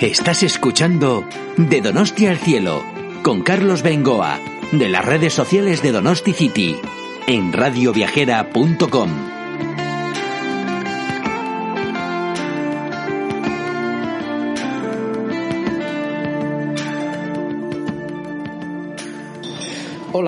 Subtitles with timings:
[0.00, 1.24] Estás escuchando
[1.56, 2.84] De Donosti al Cielo
[3.24, 4.38] con Carlos Bengoa
[4.70, 6.76] de las redes sociales de Donosti City
[7.26, 9.37] en radioviajera.com.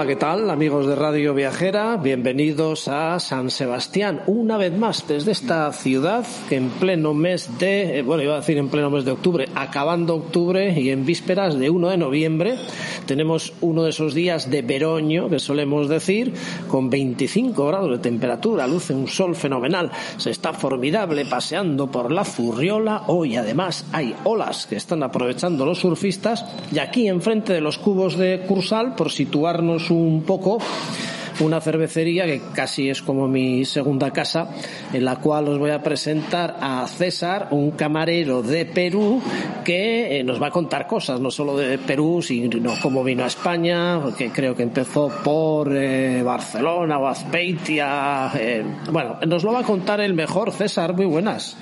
[0.01, 1.99] Hola, ¿qué tal amigos de Radio Viajera?
[1.99, 7.99] Bienvenidos a San Sebastián, una vez más desde esta ciudad que en pleno mes de,
[7.99, 11.59] eh, bueno, iba a decir en pleno mes de octubre, acabando octubre y en vísperas
[11.59, 12.57] de 1 de noviembre,
[13.05, 16.33] tenemos uno de esos días de veroño que solemos decir,
[16.67, 22.25] con 25 grados de temperatura, luce un sol fenomenal, se está formidable paseando por la
[22.25, 27.77] Zurriola, hoy además hay olas que están aprovechando los surfistas y aquí enfrente de los
[27.77, 30.59] cubos de Cursal, por situarnos un poco
[31.41, 34.49] una cervecería que casi es como mi segunda casa,
[34.93, 39.23] en la cual os voy a presentar a César, un camarero de Perú
[39.65, 43.27] que eh, nos va a contar cosas, no solo de Perú, sino cómo vino a
[43.27, 48.33] España, que creo que empezó por eh, Barcelona o Azpeitia.
[48.35, 51.57] Eh, bueno, nos lo va a contar el mejor César, muy buenas.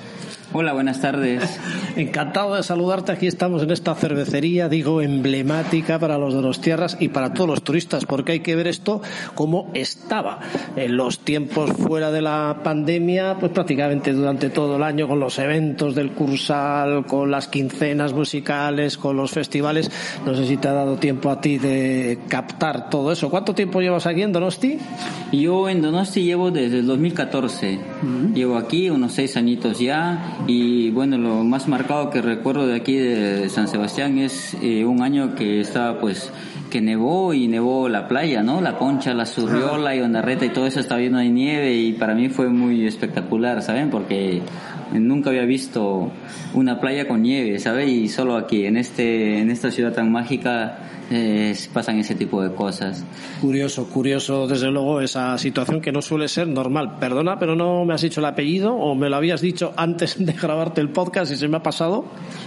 [0.54, 1.60] Hola, buenas tardes.
[1.96, 3.12] Encantado de saludarte.
[3.12, 7.50] Aquí estamos en esta cervecería, digo, emblemática para los de los tierras y para todos
[7.50, 9.02] los turistas, porque hay que ver esto
[9.34, 10.38] como estaba
[10.74, 15.38] en los tiempos fuera de la pandemia, pues prácticamente durante todo el año, con los
[15.38, 19.90] eventos del Cursal, con las quincenas musicales, con los festivales.
[20.24, 23.28] No sé si te ha dado tiempo a ti de captar todo eso.
[23.28, 24.78] ¿Cuánto tiempo llevas aquí en Donosti?
[25.30, 27.78] Yo en Donosti llevo desde el 2014.
[28.34, 32.96] Llevo aquí unos seis añitos ya y bueno, lo más marcado que recuerdo de aquí
[32.96, 36.32] de San Sebastián es eh, un año que estaba pues
[36.70, 38.60] que nevó y nevó la playa, ¿no?
[38.60, 42.14] La Concha, la Surriola y Ondarreta y todo eso estaba lleno de nieve y para
[42.14, 43.90] mí fue muy espectacular, ¿saben?
[43.90, 44.42] Porque
[44.92, 46.10] nunca había visto
[46.54, 47.88] una playa con nieve, ¿sabes?
[47.88, 50.78] Y solo aquí, en este, en esta ciudad tan mágica,
[51.10, 53.04] eh, pasan ese tipo de cosas.
[53.40, 56.96] Curioso, curioso, desde luego, esa situación que no suele ser normal.
[57.00, 60.32] Perdona, pero no me has dicho el apellido o me lo habías dicho antes de
[60.40, 62.04] grabarte el podcast y se me ha pasado.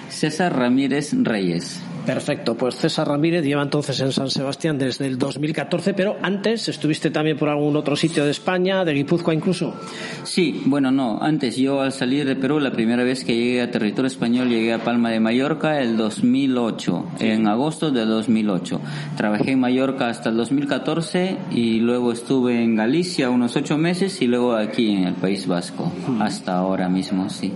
[0.10, 1.82] César Ramírez Reyes.
[2.06, 7.12] Perfecto, pues César Ramírez lleva entonces en San Sebastián desde el 2014, pero antes estuviste
[7.12, 9.76] también por algún otro sitio de España, de Guipúzcoa incluso.
[10.24, 13.70] Sí, bueno, no, antes yo al salir de Perú, la primera vez que llegué a
[13.70, 18.82] territorio español, llegué a Palma de Mallorca el 2008, en agosto de 2008.
[19.16, 24.28] Trabajé en Mallorca hasta el 2014 y luego estuve en Galicia unos ocho meses y
[24.28, 27.54] luego aquí en el País Vasco, hasta ahora mismo, sí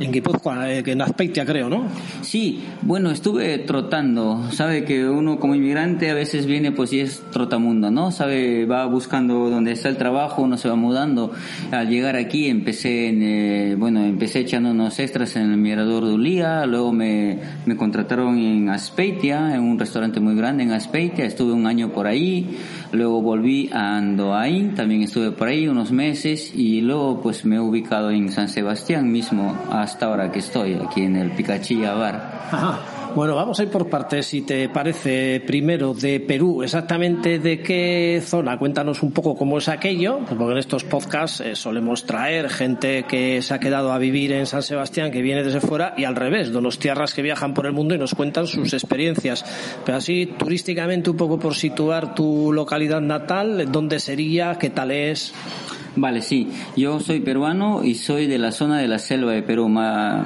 [0.00, 1.86] en Guipúzcoa, eh, en Azpeitia creo, ¿no?
[2.22, 4.50] Sí, bueno, estuve trotando.
[4.52, 8.10] Sabe que uno como inmigrante a veces viene pues y es trotamundo, ¿no?
[8.10, 11.32] Sabe, va buscando dónde está el trabajo, uno se va mudando.
[11.70, 13.74] Al llegar aquí empecé, en, eh,
[14.28, 17.38] empecé echando unos extras en el Mirador de Ulía, luego me,
[17.78, 22.58] contrataron en Azpeitia, en un restaurante muy grande en Azpeitia, estuve un año por ahí,
[22.92, 26.52] luego volví a Andoain, también estuve por ahí unos meses.
[26.54, 31.04] Y luego pues me he ubicado en San Sebastián mismo hasta ahora que estoy aquí
[31.04, 32.97] en el Picachilla Bar.
[33.14, 38.22] Bueno, vamos a ir por partes, si te parece, primero de Perú, exactamente de qué
[38.24, 38.58] zona.
[38.58, 43.42] Cuéntanos un poco cómo es aquello, porque en estos podcasts eh, solemos traer gente que
[43.42, 46.52] se ha quedado a vivir en San Sebastián, que viene desde fuera, y al revés,
[46.52, 49.44] de los tierras que viajan por el mundo y nos cuentan sus experiencias.
[49.84, 55.32] Pero así, turísticamente, un poco por situar tu localidad natal, dónde sería, qué tal es.
[56.00, 56.46] Vale, sí.
[56.76, 60.24] Yo soy peruano y soy de la zona de la selva de Perú, más,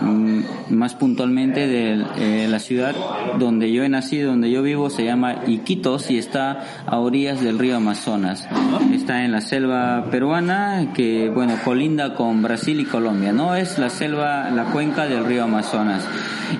[0.68, 2.94] más puntualmente de eh, la ciudad
[3.38, 7.58] donde yo he nacido, donde yo vivo, se llama Iquitos y está a orillas del
[7.58, 8.46] río Amazonas.
[8.92, 13.54] Está en la selva peruana que, bueno, colinda con Brasil y Colombia, ¿no?
[13.54, 16.06] Es la selva, la cuenca del río Amazonas.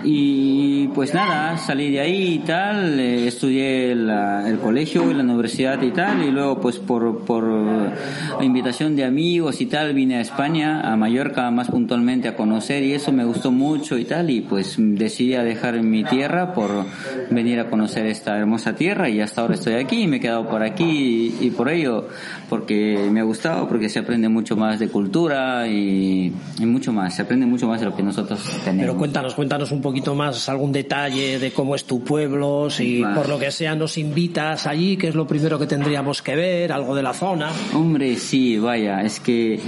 [0.04, 5.80] Y pues nada, salí de ahí y tal, eh, estudié el colegio y la universidad
[5.82, 7.92] y tal, y luego pues por, por
[8.40, 12.92] invitación de amigos y tal vine a España, a Mallorca más puntualmente a conocer y
[12.92, 16.84] eso me gustó mucho y tal, y pues decidí a dejar mi tierra por
[17.30, 20.48] venir a conocer esta hermosa tierra y hasta ahora estoy aquí y me he quedado
[20.48, 22.08] por aquí y, por ello,
[22.48, 27.22] porque me ha gustado, porque se aprende mucho más de cultura y, mucho más, se
[27.22, 28.86] aprende mucho más de lo que nosotros tenemos.
[28.86, 33.28] Pero cuéntanos, cuéntanos un poquito más algún detalle de cómo es tu pueblo, si por
[33.28, 36.94] lo que sea nos invitas allí, que es lo primero que tendríamos que ver, algo
[36.94, 37.50] de la zona.
[37.74, 39.60] Hombre, sí, vaya, es que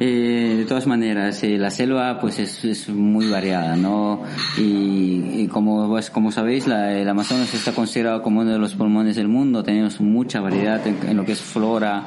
[0.00, 4.22] eh, de todas maneras eh, la selva pues es, es, muy variada, ¿no?
[4.58, 9.16] Y, como pues, como sabéis, la, el Amazonas está considerado como uno de los pulmones
[9.16, 12.04] del mundo, tenemos mucha variedad en, lo que es flora,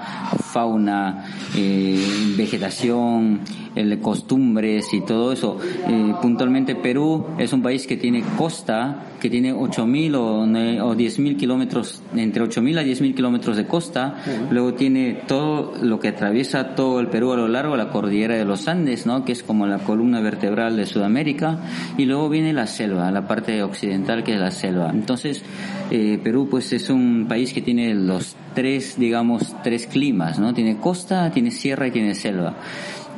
[0.52, 1.26] fauna,
[1.56, 2.04] eh,
[2.38, 3.42] vegetación,
[3.76, 5.58] el costumbres y todo eso.
[5.88, 11.38] Eh, puntualmente Perú es un país que tiene costa, que tiene 8.000 o, o 10.000
[11.38, 14.16] kilómetros, entre 8.000 a 10.000 kilómetros de costa.
[14.50, 18.46] Luego tiene todo lo que atraviesa todo el Perú a lo largo, la cordillera de
[18.46, 19.26] los Andes, ¿no?
[19.26, 21.60] que es como la columna vertebral de Sudamérica.
[21.98, 24.92] Y luego viene la selva, la parte occidental que es la selva.
[24.92, 25.44] Entonces,
[25.92, 30.54] eh, Perú pues es un país que tiene los tres, digamos, tres climas, ¿no?
[30.54, 32.56] Tiene costa, tiene sierra y tiene selva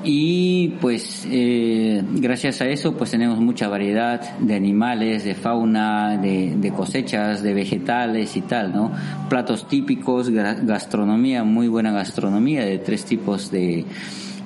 [0.04, 6.74] y pues eh, gracias a eso pues tenemos mucha variedad de animales, de fauna, de,
[6.76, 8.92] cosechas, de vegetales y tal, ¿no?
[9.30, 13.86] Platos típicos, gastronomía, muy buena gastronomía de tres tipos de,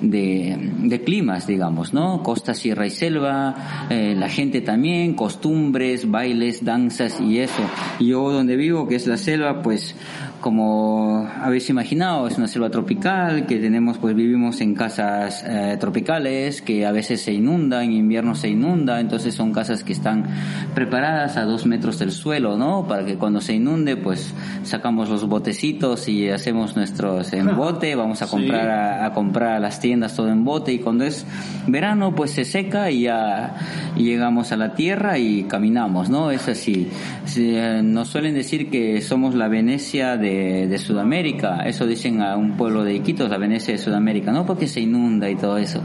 [0.02, 2.22] de, climas, digamos, ¿no?
[2.22, 7.62] Costa, sierra y selva, eh, la gente también, costumbres, bailes, danzas y eso.
[8.00, 9.94] Yo donde vivo, que es la selva, pues
[10.42, 16.60] como habéis imaginado, es una selva tropical, que tenemos, pues vivimos en casas eh, tropicales,
[16.60, 20.26] que a veces se inunda, en invierno se inunda, entonces son casas que están
[20.74, 22.86] preparadas a dos metros del suelo, ¿no?
[22.86, 24.34] Para que cuando se inunde, pues
[24.64, 29.80] sacamos los botecitos y hacemos nuestros en bote, vamos a comprar a, comprar a las
[29.80, 31.26] tiendas todo en bote y cuando es
[31.66, 33.56] verano, pues se seca y ya
[33.96, 36.30] llegamos a la tierra y caminamos, ¿no?
[36.30, 36.88] Es así.
[37.36, 40.32] Eh, nos suelen decir que somos la Venecia de
[40.68, 41.62] de, Sudamérica.
[41.66, 44.46] Eso dicen a un pueblo de Iquitos, la Venecia de Sudamérica, ¿no?
[44.46, 45.82] Porque se inunda y todo eso.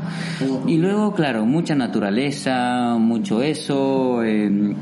[0.68, 4.24] Y luego, claro, mucha naturaleza, mucho eso.
[4.24, 4.74] Eh,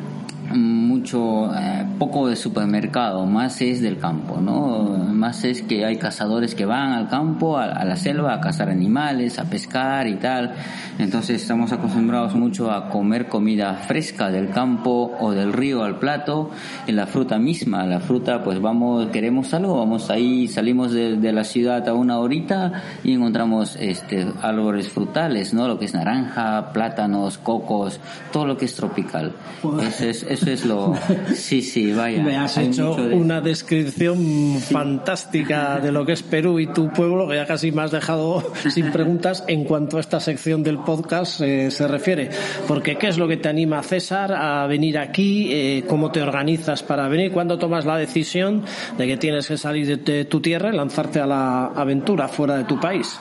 [0.56, 4.98] mucho, eh, poco de supermercado, más es del campo, ¿no?
[5.14, 9.40] Más es que hay cazadores que van al campo, a, la selva, a cazar animales,
[9.40, 10.54] a pescar y tal.
[10.98, 16.52] Entonces estamos acostumbrados mucho a comer comida fresca del campo o del río al plato,
[16.88, 17.86] en la fruta misma.
[17.86, 22.84] La fruta, pues vamos, queremos algo, vamos ahí, salimos de, la ciudad a una horita
[23.04, 25.68] y encontramos este árboles frutales, ¿no?
[25.68, 28.00] Lo que es naranja, plátanos, cocos,
[28.32, 29.34] todo lo que es tropical.
[29.82, 30.94] Eso es, es lo,
[31.36, 32.24] Sí, sí, vaya.
[32.24, 37.36] Me has hecho una descripción fantástica de lo que es Perú y tu pueblo, que
[37.36, 41.72] ya casi me has dejado sin preguntas en cuanto a esta sección del podcast eh,
[41.72, 42.30] se refiere.
[42.68, 45.50] Porque, ¿qué es lo que te anima, César, a venir aquí?
[45.52, 47.32] Eh, ¿Cómo te organizas para venir?
[47.32, 48.64] ¿Cuándo tomas la decisión
[48.98, 52.64] de que tienes que salir de tu tierra y lanzarte a la aventura fuera de
[52.66, 53.20] tu país?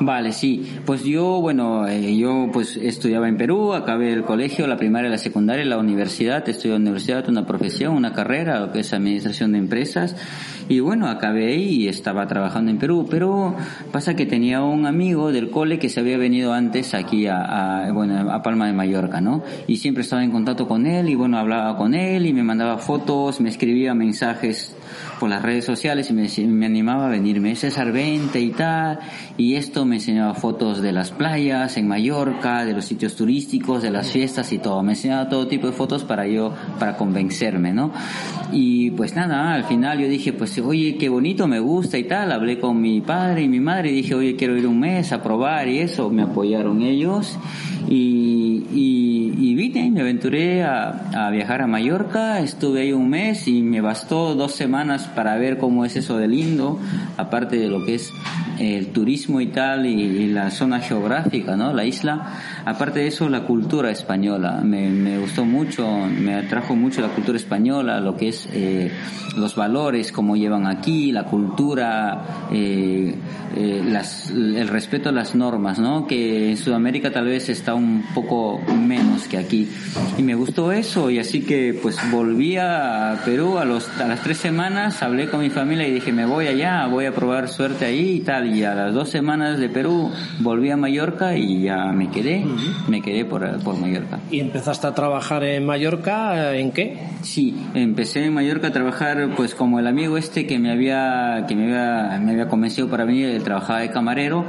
[0.00, 0.64] Vale, sí.
[0.86, 5.18] Pues yo, bueno, eh, yo pues estudiaba en Perú, acabé el colegio, la primaria, la
[5.18, 9.52] secundaria, la universidad, estudié en la universidad, una profesión, una carrera, lo que es administración
[9.52, 10.16] de empresas.
[10.68, 13.56] Y bueno, acabé y estaba trabajando en Perú, pero
[13.90, 18.30] pasa que tenía un amigo del cole que se había venido antes aquí a, bueno,
[18.30, 19.42] a Palma de Mallorca, ¿no?
[19.66, 22.78] Y siempre estaba en contacto con él y bueno, hablaba con él y me mandaba
[22.78, 24.76] fotos, me escribía mensajes
[25.18, 28.98] por las redes sociales y me, me animaba a venirme, César, vente y tal.
[29.36, 33.90] Y esto me enseñaba fotos de las playas en Mallorca, de los sitios turísticos, de
[33.90, 34.82] las fiestas y todo.
[34.82, 37.92] Me enseñaba todo tipo de fotos para yo, para convencerme, ¿no?
[38.52, 42.32] Y pues nada, al final yo dije, pues oye, qué bonito, me gusta y tal.
[42.32, 45.22] Hablé con mi padre y mi madre y dije, oye, quiero ir un mes a
[45.22, 46.10] probar y eso.
[46.10, 47.38] Me apoyaron ellos
[47.88, 52.40] y, y, y vine, me aventuré a, viajar a Mallorca.
[52.40, 56.28] Estuve ahí un mes y me bastó dos semanas para ver cómo es eso de
[56.28, 56.78] lindo,
[57.16, 58.12] aparte de lo que es
[58.58, 61.72] el turismo y tal y, la zona geográfica, ¿no?
[61.72, 62.34] La isla.
[62.64, 64.60] Aparte de eso, la cultura española.
[64.62, 68.90] Me, me gustó mucho, me atrajo mucho la cultura española, lo que es eh,
[69.36, 73.14] los valores, cómo llevan aquí, la cultura, eh,
[73.56, 76.06] eh, las, el respeto a las normas, ¿no?
[76.06, 79.68] Que en Sudamérica tal vez está un poco menos que aquí.
[80.16, 84.22] Y me gustó eso y así que pues volví a Perú a, los, a las
[84.22, 87.86] tres semanas, hablé con mi familia y dije me voy allá, voy a probar suerte
[87.86, 88.54] ahí y tal.
[88.54, 90.10] Y a las dos semanas de Perú
[90.40, 92.44] volví a Mallorca y ya me quedé,
[92.86, 94.20] me quedé por, por Mallorca.
[94.30, 96.54] ¿Y empezaste a trabajar en Mallorca?
[96.54, 96.98] ¿En qué?
[97.22, 101.54] Sí, empecé en Mallorca a trabajar pues como el amigo este que me había, que
[101.54, 104.44] me había, me había convencido para venir, él trabajaba de camarero,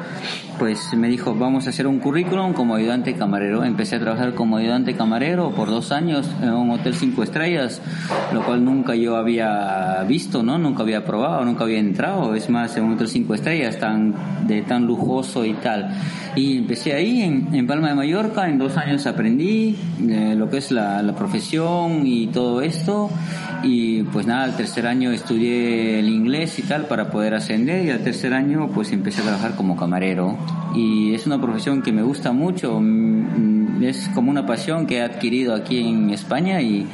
[0.60, 3.64] pues me dijo vamos a hacer un currículum como ayudante camarero.
[3.64, 7.82] Empecé a trabajar como ayudante camarero por dos años en un hotel cinco estrellas,
[8.34, 10.58] lo cual nunca yo había visto, ¿no?
[10.58, 12.36] Nunca había probado, nunca había entrado.
[12.36, 14.14] Es más, en un hotel cinco estrellas tan,
[14.46, 15.90] de tan lujoso y tal.
[16.36, 20.58] Y empecé ahí en, en Palma de Mallorca, en dos años aprendí eh, lo que
[20.58, 23.10] es la, la profesión y todo esto
[23.64, 27.90] y pues nada, al tercer año estudié el inglés y tal para poder ascender y
[27.90, 30.38] al tercer año pues empecé a trabajar como camarero.
[30.76, 35.02] Y es una profesión que me gusta mucho, mm, es como una pasión que he
[35.02, 36.88] adquirido aquí en España y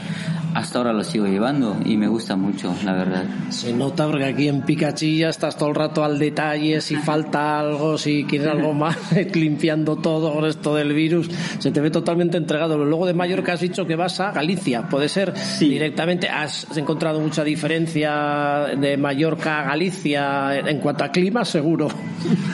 [0.56, 3.26] hasta ahora lo sigo llevando y me gusta mucho, la verdad.
[3.50, 7.98] Se nota porque aquí en Picachilla estás todo el rato al detalle, si falta algo,
[7.98, 8.98] si quieres algo más,
[9.34, 12.78] limpiando todo con esto del virus, se te ve totalmente entregado.
[12.78, 17.44] Luego de Mallorca has dicho que vas a Galicia, puede ser directamente, has encontrado mucha
[17.44, 21.90] diferencia de Mallorca a Galicia en cuanto a clima, seguro.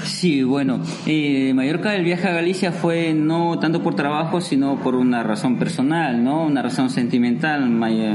[0.04, 4.96] Sí, bueno, eh, Mallorca el viaje a Galicia fue no tanto por trabajo, sino por
[4.96, 6.46] una razón personal, ¿no?
[6.46, 7.70] Una razón sentimental,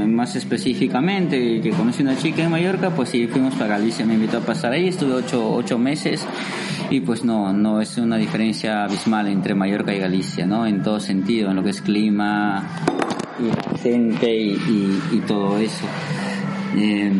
[0.07, 4.37] más específicamente, que conocí una chica en Mallorca, pues sí, fuimos para Galicia, me invitó
[4.37, 6.25] a pasar ahí, estuve ocho, ocho meses
[6.89, 10.65] y pues no, no es una diferencia abismal entre Mallorca y Galicia, ¿no?
[10.65, 12.67] En todo sentido, en lo que es clima
[13.39, 15.85] y gente y, todo eso.
[16.75, 17.11] Eh,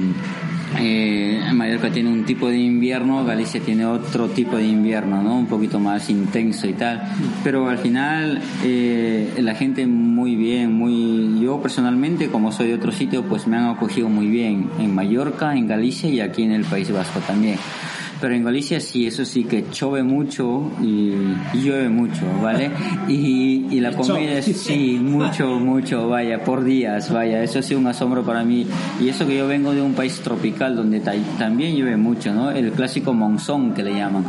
[0.80, 5.38] eh, Mallorca tiene un tipo de invierno, Galicia tiene otro tipo de invierno, ¿no?
[5.38, 7.02] Un poquito más intenso y tal.
[7.44, 11.40] Pero al final eh, la gente muy bien, muy...
[11.42, 15.56] Yo personalmente, como soy de otro sitio, pues me han acogido muy bien en Mallorca,
[15.56, 17.58] en Galicia y aquí en el País Vasco también.
[18.20, 21.14] Pero en Galicia sí, eso sí que chove mucho y,
[21.54, 22.72] llueve mucho, ¿vale?
[23.08, 27.80] Y, y la comida es, sí, mucho, mucho, vaya, por días, vaya, eso ha sido
[27.80, 28.66] un asombro para mí.
[29.00, 32.52] Y eso que yo vengo de un país tropical donde también llueve mucho, ¿no?
[32.52, 34.26] El clásico monzón que le llaman,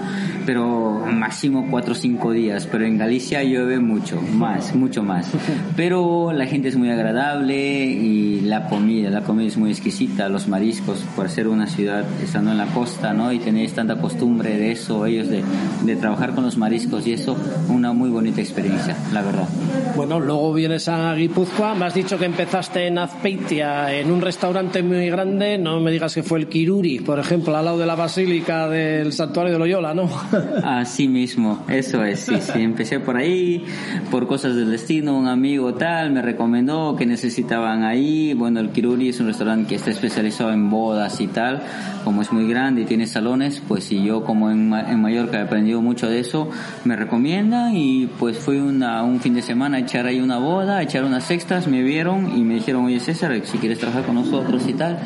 [0.48, 5.30] pero máximo cuatro o cinco días, pero en Galicia llueve mucho, más, mucho más.
[5.76, 10.48] Pero la gente es muy agradable y la comida, la comida es muy exquisita, los
[10.48, 13.30] mariscos, por ser una ciudad estando en la costa, ¿no?
[13.30, 15.44] Y tener tanta costumbre de eso, ellos de,
[15.84, 17.36] de trabajar con los mariscos y eso,
[17.68, 19.48] una muy bonita experiencia, la verdad.
[19.96, 24.82] Bueno, luego vienes a Guipúzcoa, me has dicho que empezaste en Azpeitia, en un restaurante
[24.82, 27.96] muy grande, no me digas que fue el Kiruri, por ejemplo, al lado de la
[27.96, 30.08] Basílica del Santuario de Loyola, ¿no?
[30.62, 33.64] Así mismo, eso es, sí, sí, empecé por ahí,
[34.10, 39.08] por cosas del destino, un amigo tal me recomendó que necesitaban ahí, bueno, el Kiruri
[39.08, 41.62] es un restaurante que está especializado en bodas y tal,
[42.04, 45.42] como es muy grande y tiene salones, pues si yo como en, en Mallorca he
[45.42, 46.50] aprendido mucho de eso,
[46.84, 50.78] me recomienda y pues fui una, un fin de semana a echar ahí una boda,
[50.78, 54.14] a echar unas sextas, me vieron y me dijeron, oye César, si quieres trabajar con
[54.14, 54.98] nosotros y tal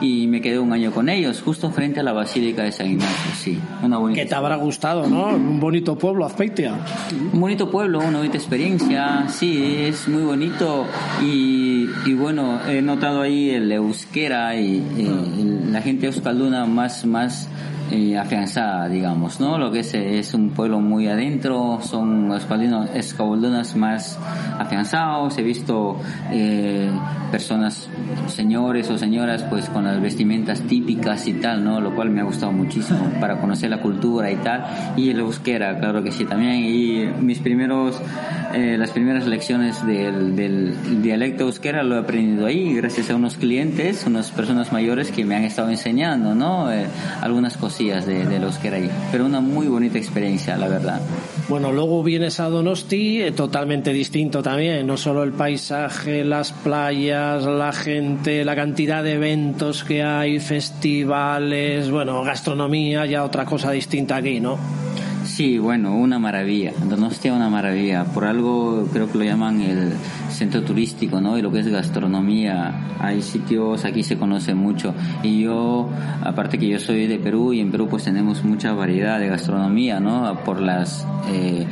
[0.00, 3.32] y me quedé un año con ellos, justo frente a la Basílica de San Ignacio,
[3.34, 3.58] sí.
[3.82, 5.28] Una bonita que te habrá gustado, ¿no?
[5.28, 6.74] Un bonito pueblo, Azpeitia.
[7.32, 10.86] Un bonito pueblo, una bonita experiencia, sí, es muy bonito
[11.22, 14.82] y, y bueno, he notado ahí el euskera y,
[15.70, 17.48] la gente euskalduna más, más
[17.92, 19.58] eh, afianzada, digamos, ¿no?
[19.58, 24.18] Lo que es, es un pueblo muy adentro, son escaboldonas más
[24.58, 25.96] afianzados, he visto
[26.32, 26.90] eh,
[27.30, 27.88] personas,
[28.26, 31.80] señores o señoras, pues con las vestimentas típicas y tal, ¿no?
[31.80, 34.64] Lo cual me ha gustado muchísimo para conocer la cultura y tal,
[34.96, 38.02] y el euskera, claro que sí, también, y mis primeros,
[38.52, 43.36] eh, las primeras lecciones del, del dialecto euskera lo he aprendido ahí, gracias a unos
[43.36, 46.66] clientes, unas personas mayores que me han estado enseñando, ¿no?
[47.20, 48.90] algunas cosas de, los que era ahí.
[49.12, 51.00] Pero una muy bonita experiencia, la verdad.
[51.48, 57.44] Bueno, luego vienes a Donosti, eh, totalmente distinto también, no solo el paisaje, las playas,
[57.44, 64.16] la gente, la cantidad de eventos que hay, festivales, bueno, gastronomía, ya otra cosa distinta
[64.16, 64.58] aquí, ¿no?
[65.36, 66.72] Sí, bueno, una maravilla.
[66.88, 68.04] Donostia una maravilla.
[68.04, 69.92] Por algo creo que lo llaman el
[70.30, 71.36] centro turístico, ¿no?
[71.36, 72.96] Y lo que es gastronomía.
[72.98, 74.94] Hay sitios, aquí se conoce mucho.
[75.22, 75.90] Y yo,
[76.22, 80.00] aparte que yo soy de Perú y en Perú pues tenemos mucha variedad de gastronomía,
[80.00, 80.42] ¿no?
[80.42, 81.06] Por las...
[81.30, 81.66] Eh,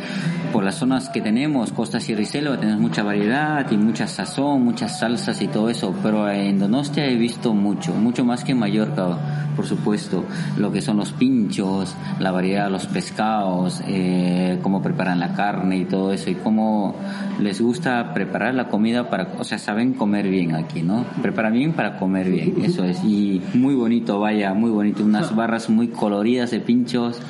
[0.55, 5.01] por las zonas que tenemos, Costa y Selva, tenemos mucha variedad y mucha sazón, muchas
[5.01, 9.19] salsas y todo eso, pero en Donostia he visto mucho, mucho más que en Mallorca,
[9.57, 10.25] por supuesto,
[10.57, 13.54] lo que son los pinchos, la variedad de los pescados,
[13.87, 16.95] eh, cómo preparan la carne y todo eso, y cómo
[17.41, 21.05] les gusta preparar la comida para, o sea, saben comer bien aquí, ¿no?
[21.23, 25.69] Preparan bien para comer bien, eso es, y muy bonito, vaya, muy bonito, unas barras
[25.71, 27.21] muy coloridas de pinchos,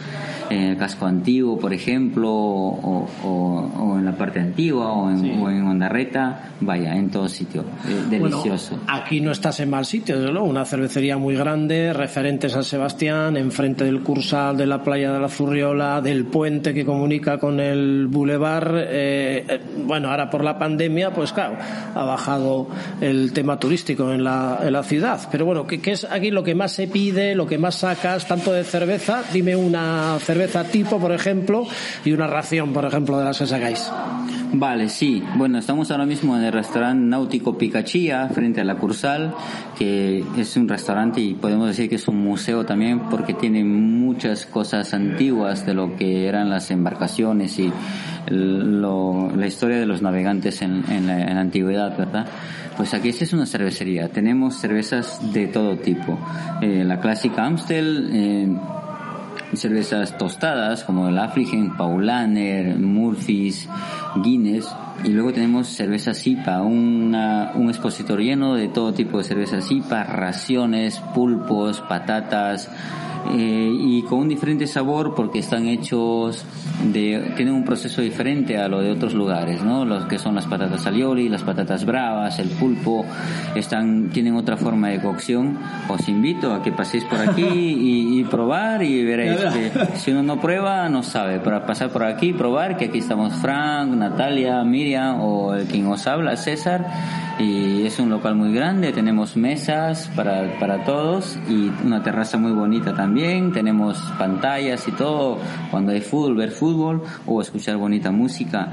[0.54, 5.50] en el casco antiguo, por ejemplo, o, o, en la parte antigua, o en, o
[5.50, 7.64] en Ondarreta, vaya, en todo sitio.
[7.88, 8.78] Eh, delicioso.
[8.87, 13.37] aquí no estás en mal sitio, desde luego, una cervecería muy grande, referente San Sebastián,
[13.37, 18.06] enfrente del Cursal, de la playa de la Zurriola, del puente que comunica con el
[18.06, 18.76] Boulevard.
[18.76, 21.56] Eh, eh, bueno, ahora por la pandemia, pues claro,
[21.94, 22.68] ha bajado
[23.00, 25.20] el tema turístico en la, en la ciudad.
[25.30, 28.26] Pero bueno, ¿qué, ¿qué es aquí lo que más se pide, lo que más sacas,
[28.26, 29.23] tanto de cerveza?
[29.32, 31.66] Dime una cerveza cerveza tipo, por ejemplo,
[32.04, 33.90] y una ración, por ejemplo, de las que sacáis.
[34.52, 35.22] Vale, sí.
[35.36, 39.34] Bueno, estamos ahora mismo en el restaurante náutico Picachía, frente a la Cursal,
[39.76, 44.46] que es un restaurante y podemos decir que es un museo también porque tiene muchas
[44.46, 47.72] cosas antiguas de lo que eran las embarcaciones y
[48.28, 52.26] la historia de los navegantes en, la, en la antigüedad, ¿verdad?
[52.76, 54.08] Pues aquí esta es una cervecería.
[54.08, 56.18] Tenemos cervezas de todo tipo.
[56.60, 58.48] Eh, la clásica Amstel, eh,
[59.56, 63.68] cervezas tostadas como el Affligen, Paulaner, Murphys,
[64.23, 64.68] Guinness.
[65.04, 70.04] Y luego tenemos cervezas IPA, una, un expositor lleno de todo tipo de cervezas IPA,
[70.04, 72.70] raciones, pulpos, patatas,
[73.33, 76.45] eh, y con un diferente sabor porque están hechos
[76.93, 79.85] de, tienen un proceso diferente a lo de otros lugares, ¿no?
[79.85, 83.04] Los que son las patatas alioli, las patatas bravas, el pulpo,
[83.54, 85.59] están, tienen otra forma de cocción.
[85.88, 90.40] Os invito a que paséis por aquí y, probar y veréis que si uno no
[90.40, 91.38] prueba, no sabe.
[91.40, 96.07] Para pasar por aquí, probar, que aquí estamos Frank, Natalia, Miriam o el quien os
[96.07, 96.87] habla, César
[97.38, 102.52] y es un local muy grande, tenemos mesas para, para todos y una terraza muy
[102.52, 103.13] bonita también,
[103.52, 105.38] tenemos pantallas y todo,
[105.71, 108.73] cuando hay fútbol, ver fútbol o escuchar bonita música.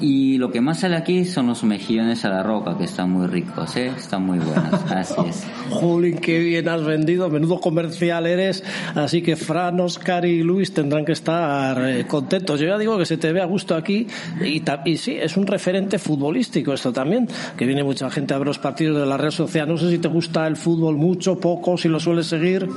[0.00, 3.26] Y lo que más sale aquí son los mejillones a la roca, que están muy
[3.26, 3.90] ricos, ¿eh?
[3.96, 5.46] están muy buenos, así es.
[5.70, 8.62] Jolín, qué bien has vendido, menudo comercial eres,
[8.94, 12.60] así que Fran, Oscar y Luis tendrán que estar eh, contentos.
[12.60, 14.06] Yo ya digo que se te ve a gusto aquí
[14.40, 18.46] y, y sí, es un referente futbolístico esto también, que viene mucha gente a ver
[18.46, 19.68] los partidos de la red social.
[19.68, 22.68] No sé si te gusta el fútbol mucho, poco, si lo sueles seguir.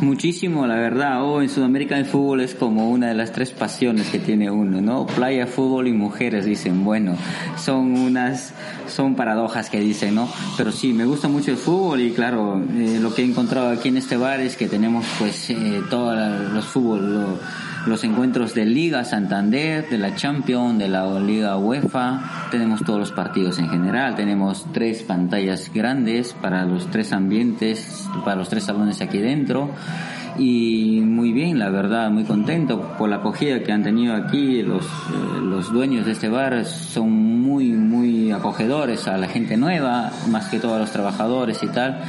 [0.00, 1.22] Muchísimo, la verdad.
[1.24, 4.80] Oh, en Sudamérica el fútbol es como una de las tres pasiones que tiene uno,
[4.80, 5.06] ¿no?
[5.06, 6.84] Playa, fútbol y mujeres, dicen.
[6.84, 7.16] Bueno,
[7.56, 8.52] son unas,
[8.88, 10.28] son paradojas que dicen, ¿no?
[10.56, 13.88] Pero sí, me gusta mucho el fútbol y claro, eh, lo que he encontrado aquí
[13.88, 16.16] en este bar es que tenemos pues eh, todos
[16.52, 17.38] los fútbol,
[17.86, 22.48] los encuentros de Liga Santander, de la Champions, de la Liga UEFA.
[22.50, 24.14] Tenemos todos los partidos en general.
[24.14, 29.70] Tenemos tres pantallas grandes para los tres ambientes, para los tres salones aquí dentro.
[30.38, 34.62] Y muy bien, la verdad, muy contento por la acogida que han tenido aquí.
[34.62, 40.10] Los, eh, los dueños de este bar son muy, muy acogedores a la gente nueva,
[40.28, 42.02] más que todos los trabajadores y tal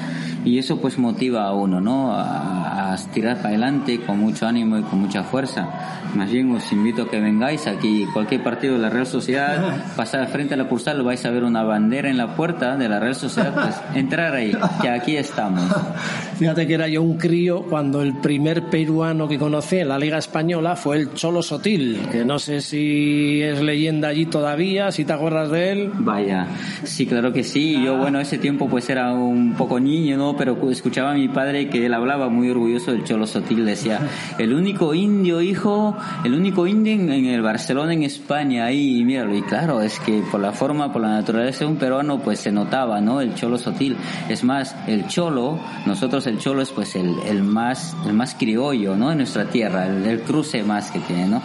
[0.46, 2.13] y eso pues motiva a uno, ¿no?
[2.13, 5.67] A, a tirar para adelante con mucho ánimo y con mucha fuerza.
[6.13, 10.27] Más bien os invito a que vengáis aquí, cualquier partido de la Real Sociedad, pasar
[10.27, 13.16] frente a la Cursal, vais a ver una bandera en la puerta de la Real
[13.16, 15.64] Sociedad, pues entrar ahí, que aquí estamos.
[16.38, 20.17] Fíjate que era yo un crío cuando el primer peruano que conocí en la Liga
[20.17, 25.13] Española fue el Cholo Sotil, que no sé si es leyenda allí todavía, si te
[25.13, 25.91] acuerdas de él.
[25.93, 26.47] Vaya,
[26.83, 27.81] sí, claro que sí.
[27.83, 30.35] Yo, bueno, ese tiempo pues era un poco niño, ¿no?
[30.35, 33.99] Pero escuchaba a mi padre que él hablaba muy orgulloso del Cholo Sotil, decía,
[34.39, 39.35] el único indio, hijo, el único indio en el Barcelona, en España, ahí, míralo.
[39.35, 42.51] Y claro, es que por la forma, por la naturaleza de un peruano, pues se
[42.51, 43.21] notaba, ¿no?
[43.21, 43.95] El Cholo Sotil.
[44.29, 48.96] Es más, el Cholo, nosotros el Cholo es pues el, el más, el más criollo,
[48.96, 49.11] ¿no?
[49.11, 51.41] En nuestra tierra, el, el cruce más que tiene, ¿no?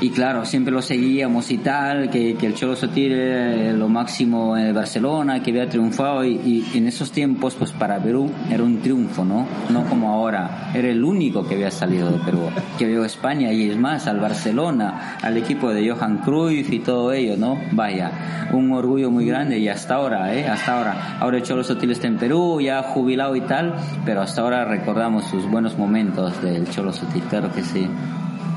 [0.00, 4.56] Y claro, siempre lo seguíamos y tal, que, que el Cholo Sotil era lo máximo
[4.56, 8.80] en Barcelona, que había triunfado y, y, en esos tiempos, pues para Perú era un
[8.80, 9.46] triunfo, ¿no?
[9.70, 13.70] No como ahora, era el único que había salido de Perú, que vio España y
[13.70, 17.58] es más, al Barcelona, al equipo de Johan Cruyff y todo ello, ¿no?
[17.72, 20.46] Vaya, un orgullo muy grande y hasta ahora, ¿eh?
[20.46, 21.18] Hasta ahora.
[21.20, 25.24] Ahora el Cholo Sotil está en Perú, ya jubilado y tal, pero hasta ahora recordamos
[25.24, 27.88] sus buenos momentos del Cholo Sotil, claro que sí.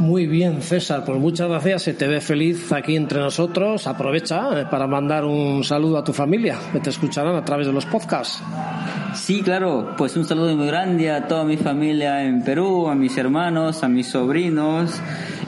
[0.01, 1.83] Muy bien, César, pues muchas gracias.
[1.83, 3.85] Se te ve feliz aquí entre nosotros.
[3.85, 7.73] Aprovecha eh, para mandar un saludo a tu familia, que te escucharán a través de
[7.73, 8.41] los podcasts.
[9.13, 13.15] Sí, claro, pues un saludo muy grande a toda mi familia en Perú, a mis
[13.15, 14.99] hermanos, a mis sobrinos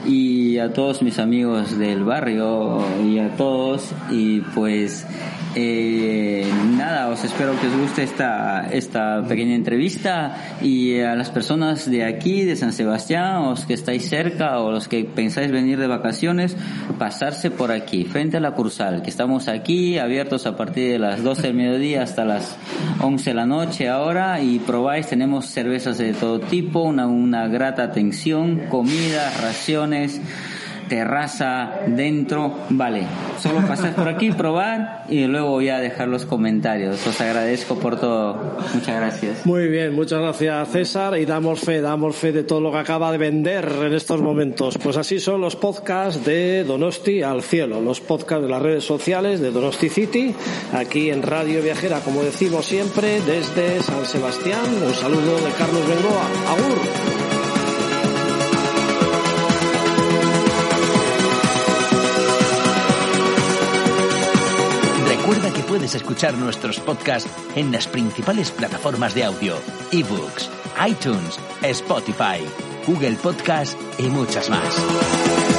[0.06, 3.90] y a todos mis amigos del barrio y a todos.
[4.10, 5.06] Y pues
[5.54, 11.88] eh, nada, os espero que os guste esta, esta pequeña entrevista y a las personas
[11.88, 15.78] de aquí, de San Sebastián, o los que estáis cerca o los que pensáis venir
[15.78, 16.56] de vacaciones,
[16.98, 21.22] pasarse por aquí, frente a la Cursal, que estamos aquí abiertos a partir de las
[21.22, 22.56] 12 del mediodía hasta las
[23.00, 27.84] 11 de la noche ahora y probáis, tenemos cervezas de todo tipo, una, una grata
[27.84, 29.93] atención, comida, raciones
[30.88, 33.06] terraza, dentro, vale.
[33.40, 37.06] Solo pasar por aquí, probar y luego voy a dejar los comentarios.
[37.06, 38.56] Os agradezco por todo.
[38.74, 39.46] Muchas gracias.
[39.46, 43.12] Muy bien, muchas gracias César y damos fe, damos fe de todo lo que acaba
[43.12, 44.78] de vender en estos momentos.
[44.78, 49.40] Pues así son los podcasts de Donosti al cielo, los podcasts de las redes sociales
[49.40, 50.34] de Donosti City,
[50.72, 54.64] aquí en Radio Viajera, como decimos siempre, desde San Sebastián.
[54.86, 56.26] Un saludo de Carlos Bengoa.
[56.50, 57.23] Agur.
[65.74, 69.56] Puedes escuchar nuestros podcasts en las principales plataformas de audio,
[69.90, 70.48] ebooks,
[70.86, 72.46] iTunes, Spotify,
[72.86, 75.53] Google Podcast y muchas más.